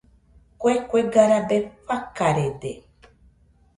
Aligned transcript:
Kue 0.63 0.73
kuega 0.93 1.23
rabe 1.31 1.57
rafarede. 1.87 2.71